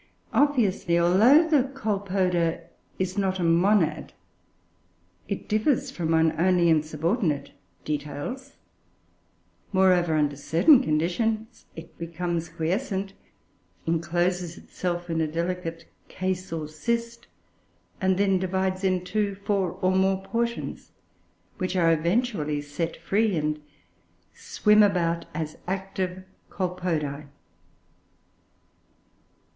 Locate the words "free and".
22.97-23.61